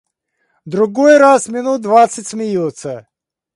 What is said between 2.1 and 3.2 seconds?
смеются.